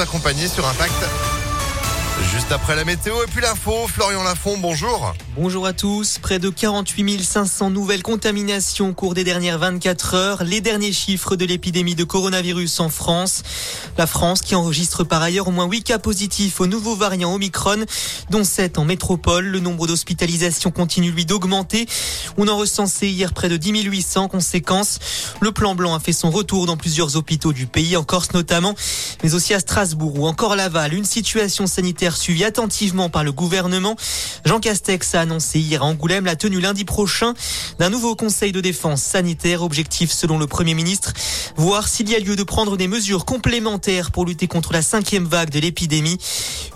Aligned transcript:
accompagner 0.00 0.48
sur 0.48 0.66
Impact. 0.66 1.39
Juste 2.28 2.52
après 2.52 2.76
la 2.76 2.84
météo 2.84 3.14
et 3.22 3.26
puis 3.26 3.40
l'info, 3.40 3.86
Florian 3.88 4.22
Lafont, 4.22 4.58
bonjour. 4.58 5.14
Bonjour 5.36 5.66
à 5.66 5.72
tous. 5.72 6.18
Près 6.18 6.38
de 6.38 6.50
48 6.50 7.22
500 7.22 7.70
nouvelles 7.70 8.02
contaminations 8.02 8.90
au 8.90 8.92
cours 8.92 9.14
des 9.14 9.24
dernières 9.24 9.58
24 9.58 10.14
heures. 10.14 10.44
Les 10.44 10.60
derniers 10.60 10.92
chiffres 10.92 11.34
de 11.34 11.44
l'épidémie 11.46 11.94
de 11.94 12.04
coronavirus 12.04 12.80
en 12.80 12.88
France. 12.88 13.42
La 13.96 14.06
France 14.06 14.42
qui 14.42 14.54
enregistre 14.54 15.02
par 15.02 15.22
ailleurs 15.22 15.48
au 15.48 15.50
moins 15.50 15.66
8 15.66 15.82
cas 15.82 15.98
positifs 15.98 16.60
au 16.60 16.66
nouveau 16.66 16.94
variant 16.94 17.32
Omicron, 17.34 17.84
dont 18.28 18.44
7 18.44 18.78
en 18.78 18.84
métropole. 18.84 19.46
Le 19.46 19.60
nombre 19.60 19.86
d'hospitalisations 19.86 20.70
continue 20.70 21.10
lui 21.10 21.24
d'augmenter. 21.24 21.86
On 22.36 22.48
en 22.48 22.56
recensait 22.56 23.08
hier 23.08 23.32
près 23.32 23.48
de 23.48 23.56
10 23.56 23.82
800 23.84 24.28
conséquences. 24.28 24.98
Le 25.40 25.52
plan 25.52 25.74
blanc 25.74 25.94
a 25.94 26.00
fait 26.00 26.12
son 26.12 26.30
retour 26.30 26.66
dans 26.66 26.76
plusieurs 26.76 27.16
hôpitaux 27.16 27.52
du 27.52 27.66
pays, 27.66 27.96
en 27.96 28.04
Corse 28.04 28.32
notamment, 28.34 28.74
mais 29.24 29.34
aussi 29.34 29.54
à 29.54 29.60
Strasbourg 29.60 30.20
ou 30.20 30.26
encore 30.26 30.54
Laval. 30.54 30.92
Une 30.94 31.04
situation 31.04 31.66
sanitaire 31.66 32.09
suivie 32.16 32.44
attentivement 32.44 33.08
par 33.08 33.24
le 33.24 33.32
gouvernement. 33.32 33.96
Jean 34.44 34.60
Castex 34.60 35.14
a 35.14 35.20
annoncé 35.20 35.58
hier 35.58 35.82
à 35.82 35.86
Angoulême 35.86 36.24
la 36.24 36.36
tenue 36.36 36.60
lundi 36.60 36.84
prochain 36.84 37.34
d'un 37.78 37.90
nouveau 37.90 38.16
conseil 38.16 38.52
de 38.52 38.60
défense 38.60 39.02
sanitaire. 39.02 39.62
Objectif, 39.62 40.12
selon 40.12 40.38
le 40.38 40.46
Premier 40.46 40.74
ministre, 40.74 41.12
voir 41.56 41.88
s'il 41.88 42.08
y 42.08 42.14
a 42.14 42.18
lieu 42.18 42.36
de 42.36 42.42
prendre 42.42 42.76
des 42.76 42.88
mesures 42.88 43.24
complémentaires 43.24 44.10
pour 44.10 44.24
lutter 44.24 44.46
contre 44.46 44.72
la 44.72 44.82
cinquième 44.82 45.26
vague 45.26 45.50
de 45.50 45.58
l'épidémie. 45.60 46.18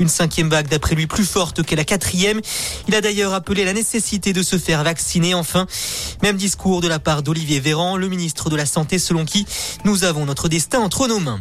Une 0.00 0.08
cinquième 0.08 0.48
vague, 0.48 0.68
d'après 0.68 0.94
lui, 0.94 1.06
plus 1.06 1.24
forte 1.24 1.62
que 1.62 1.74
la 1.74 1.84
quatrième. 1.84 2.40
Il 2.88 2.94
a 2.94 3.00
d'ailleurs 3.00 3.34
appelé 3.34 3.64
la 3.64 3.72
nécessité 3.72 4.32
de 4.32 4.42
se 4.42 4.58
faire 4.58 4.82
vacciner. 4.84 5.34
Enfin, 5.34 5.66
même 6.22 6.36
discours 6.36 6.80
de 6.80 6.88
la 6.88 6.98
part 6.98 7.22
d'Olivier 7.22 7.60
Véran, 7.60 7.96
le 7.96 8.08
ministre 8.08 8.50
de 8.50 8.56
la 8.56 8.66
Santé, 8.66 8.98
selon 8.98 9.24
qui 9.24 9.46
nous 9.84 10.04
avons 10.04 10.26
notre 10.26 10.48
destin 10.48 10.80
entre 10.80 11.08
nos 11.08 11.20
mains. 11.20 11.40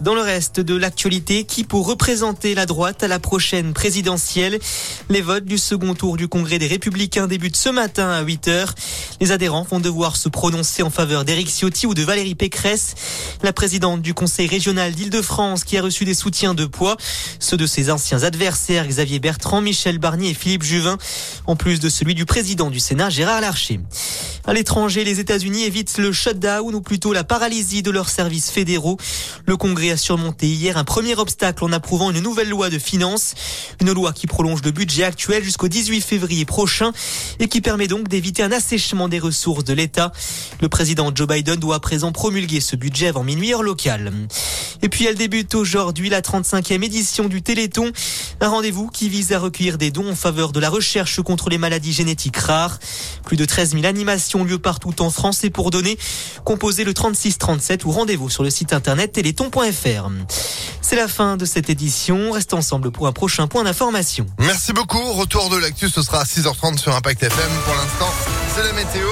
Dans 0.00 0.14
le 0.14 0.22
reste 0.22 0.60
de 0.60 0.74
l'actualité, 0.74 1.44
qui 1.44 1.64
pour 1.64 1.86
représenter 1.86 2.54
la 2.54 2.66
droite 2.66 3.02
à 3.02 3.08
la 3.08 3.18
prochaine 3.24 3.72
présidentielle, 3.72 4.58
les 5.08 5.22
votes 5.22 5.46
du 5.46 5.56
second 5.56 5.94
tour 5.94 6.18
du 6.18 6.28
Congrès 6.28 6.58
des 6.58 6.66
Républicains 6.66 7.26
débutent 7.26 7.56
ce 7.56 7.70
matin 7.70 8.10
à 8.10 8.20
8 8.20 8.48
heures. 8.48 8.74
Les 9.18 9.32
adhérents 9.32 9.62
vont 9.62 9.80
devoir 9.80 10.16
se 10.16 10.28
prononcer 10.28 10.82
en 10.82 10.90
faveur 10.90 11.24
d'Éric 11.24 11.48
Ciotti 11.48 11.86
ou 11.86 11.94
de 11.94 12.02
Valérie 12.02 12.34
Pécresse, 12.34 12.94
la 13.42 13.54
présidente 13.54 14.02
du 14.02 14.12
Conseil 14.12 14.46
régional 14.46 14.92
d'Île-de-France 14.92 15.64
qui 15.64 15.78
a 15.78 15.82
reçu 15.82 16.04
des 16.04 16.12
soutiens 16.12 16.52
de 16.52 16.66
poids, 16.66 16.98
ceux 17.40 17.56
de 17.56 17.66
ses 17.66 17.90
anciens 17.90 18.24
adversaires 18.24 18.86
Xavier 18.86 19.20
Bertrand, 19.20 19.62
Michel 19.62 19.96
Barnier 19.96 20.30
et 20.30 20.34
Philippe 20.34 20.62
Juvin, 20.62 20.98
en 21.46 21.56
plus 21.56 21.80
de 21.80 21.88
celui 21.88 22.14
du 22.14 22.26
président 22.26 22.68
du 22.68 22.78
Sénat 22.78 23.08
Gérard 23.08 23.40
Larcher. 23.40 23.80
À 24.46 24.52
l'étranger, 24.52 25.04
les 25.04 25.20
États-Unis 25.20 25.64
évitent 25.64 25.96
le 25.96 26.12
shutdown 26.12 26.74
ou 26.74 26.82
plutôt 26.82 27.14
la 27.14 27.24
paralysie 27.24 27.82
de 27.82 27.90
leurs 27.90 28.10
services 28.10 28.50
fédéraux. 28.50 28.98
Le 29.46 29.56
Congrès 29.56 29.90
a 29.90 29.96
surmonté 29.96 30.46
hier 30.46 30.76
un 30.76 30.84
premier 30.84 31.14
obstacle 31.14 31.64
en 31.64 31.72
approuvant 31.72 32.10
une 32.10 32.20
nouvelle 32.20 32.50
loi 32.50 32.68
de 32.68 32.78
finances, 32.78 33.34
une 33.80 33.90
loi 33.92 34.12
qui 34.12 34.26
prolonge 34.26 34.60
le 34.62 34.70
budget 34.70 35.04
actuel 35.04 35.42
jusqu'au 35.42 35.68
18 35.68 36.02
février 36.02 36.44
prochain 36.44 36.92
et 37.38 37.48
qui 37.48 37.62
permet 37.62 37.86
donc 37.86 38.08
d'éviter 38.08 38.42
un 38.42 38.52
assèchement 38.52 39.08
des 39.08 39.18
ressources 39.18 39.64
de 39.64 39.72
l'État. 39.72 40.12
Le 40.60 40.68
président 40.68 41.10
Joe 41.14 41.26
Biden 41.26 41.56
doit 41.56 41.76
à 41.76 41.80
présent 41.80 42.12
promulguer 42.12 42.60
ce 42.60 42.76
budget 42.76 43.08
avant 43.08 43.24
minuit 43.24 43.54
heure 43.54 43.62
locale. 43.62 44.12
Et 44.84 44.90
puis 44.90 45.06
elle 45.06 45.14
débute 45.14 45.54
aujourd'hui 45.54 46.10
la 46.10 46.20
35e 46.20 46.84
édition 46.84 47.24
du 47.24 47.40
Téléthon, 47.40 47.90
un 48.42 48.48
rendez-vous 48.48 48.88
qui 48.88 49.08
vise 49.08 49.32
à 49.32 49.38
recueillir 49.38 49.78
des 49.78 49.90
dons 49.90 50.10
en 50.10 50.14
faveur 50.14 50.52
de 50.52 50.60
la 50.60 50.68
recherche 50.68 51.22
contre 51.22 51.48
les 51.48 51.56
maladies 51.56 51.94
génétiques 51.94 52.36
rares. 52.36 52.78
Plus 53.24 53.38
de 53.38 53.46
13 53.46 53.72
000 53.72 53.86
animations 53.86 54.42
ont 54.42 54.44
lieu 54.44 54.58
partout 54.58 55.00
en 55.00 55.08
France 55.08 55.42
et 55.42 55.48
pour 55.48 55.70
donner, 55.70 55.96
composez 56.44 56.84
le 56.84 56.92
36 56.92 57.38
37 57.38 57.86
ou 57.86 57.92
rendez-vous 57.92 58.28
sur 58.28 58.42
le 58.42 58.50
site 58.50 58.74
internet 58.74 59.12
téléthon.fr. 59.12 60.10
C'est 60.82 60.96
la 60.96 61.08
fin 61.08 61.38
de 61.38 61.46
cette 61.46 61.70
édition. 61.70 62.32
Reste 62.32 62.52
ensemble 62.52 62.90
pour 62.90 63.06
un 63.06 63.12
prochain 63.12 63.46
point 63.46 63.64
d'information. 63.64 64.26
Merci 64.38 64.74
beaucoup. 64.74 65.14
Retour 65.14 65.48
de 65.48 65.56
l'actu, 65.56 65.88
ce 65.88 66.02
sera 66.02 66.20
à 66.20 66.24
6h30 66.24 66.76
sur 66.76 66.94
Impact 66.94 67.22
FM. 67.22 67.50
Pour 67.64 67.74
l'instant, 67.74 68.12
c'est 68.54 68.62
la 68.62 68.72
météo. 68.74 69.08